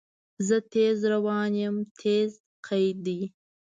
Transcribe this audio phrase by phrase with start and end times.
[0.47, 2.31] زه تیز روان یم– "تیز"
[2.67, 3.19] قید دی.